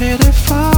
beautiful 0.00 0.69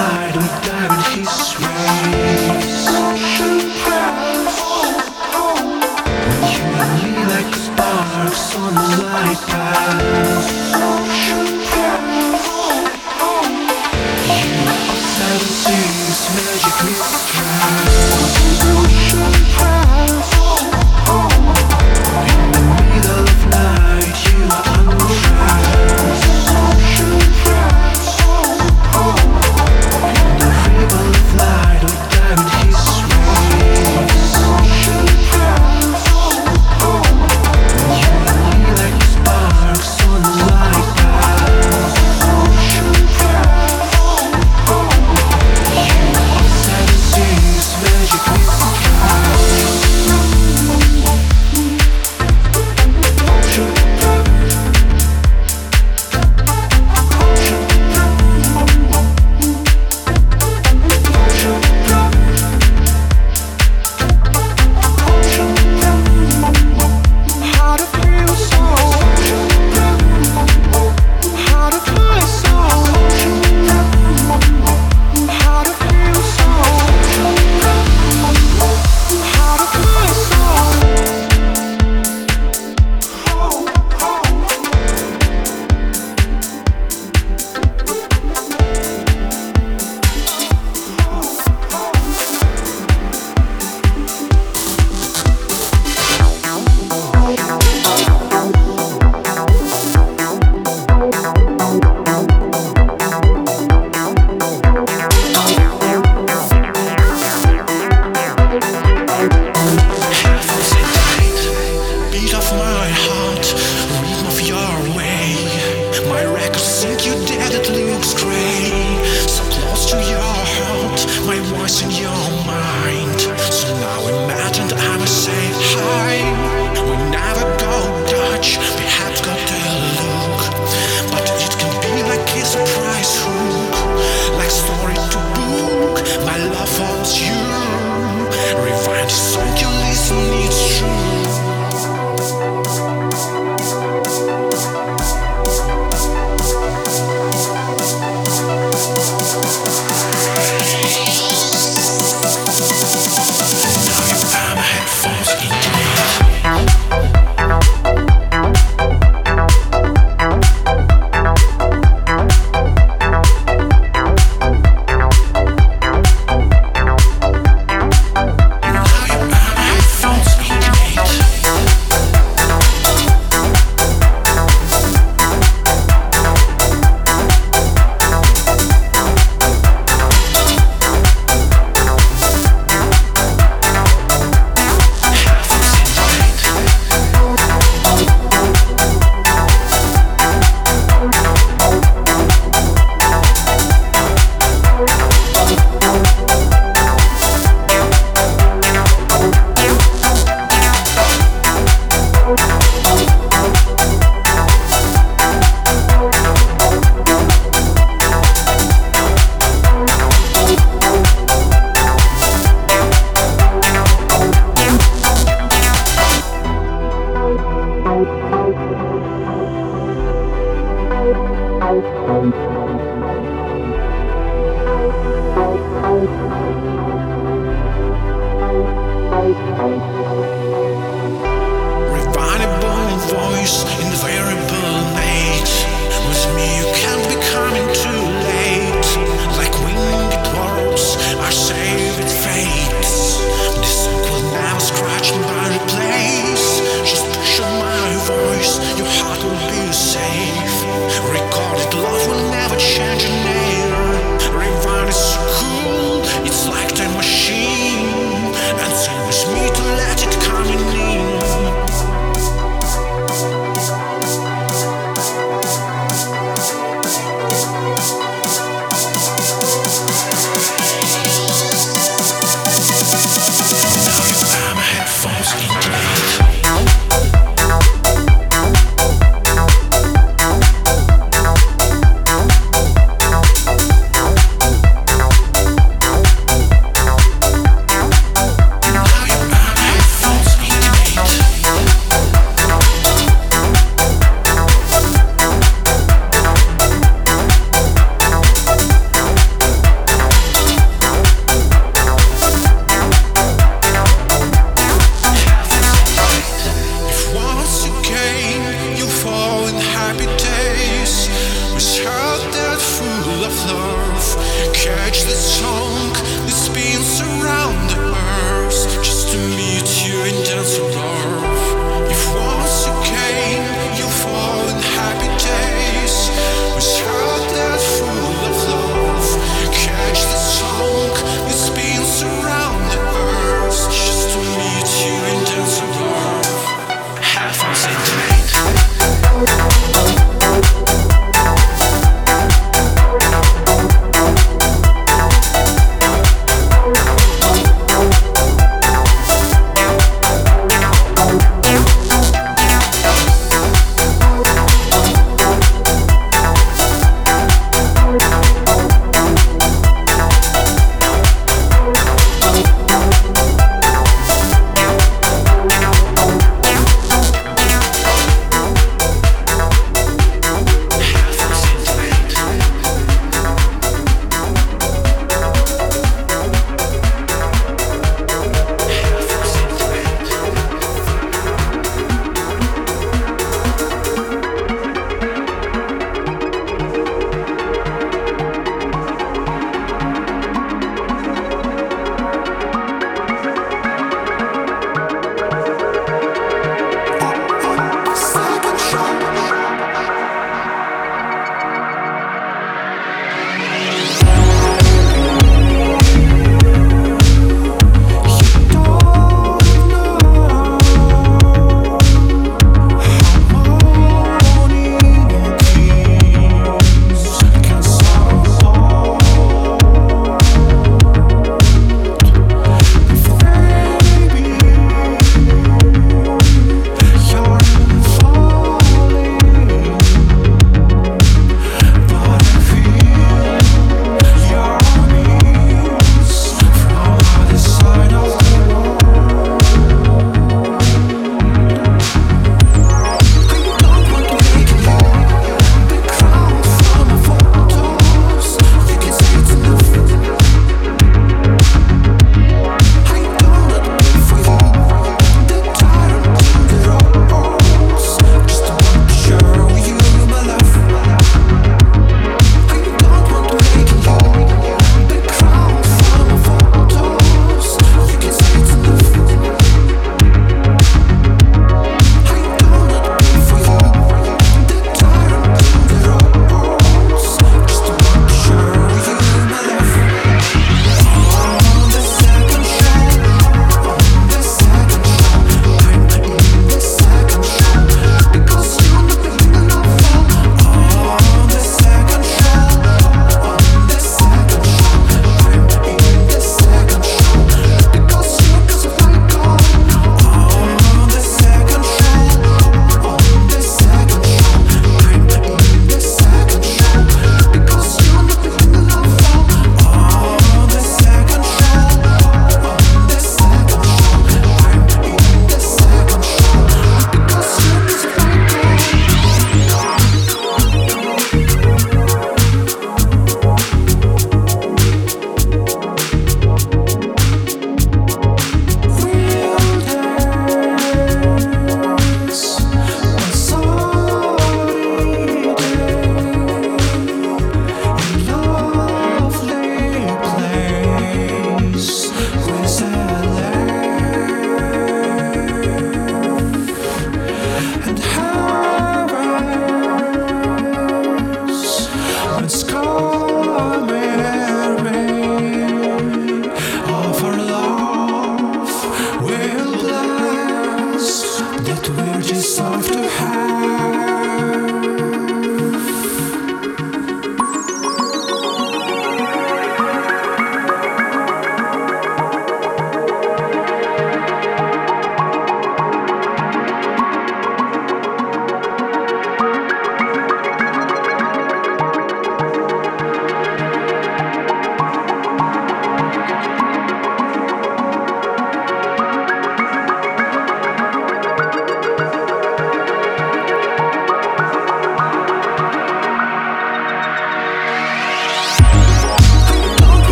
died, 0.00 0.36
we 0.36 0.46
died 0.66 1.14
in 1.14 1.18
his 1.18 1.30
sweet. 1.30 1.69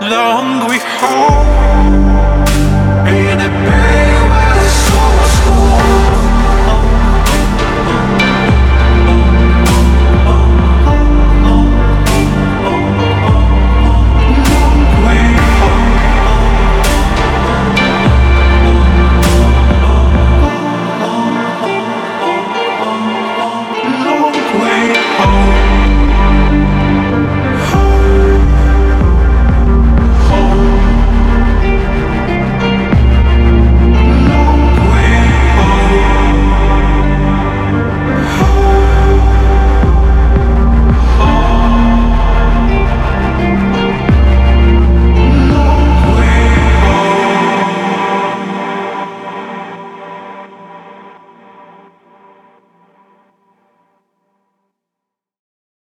Long 0.00 0.66
we 0.66 0.78
home. 0.78 1.46
In 3.06 3.36
the 3.36 3.48
bay 3.48 3.99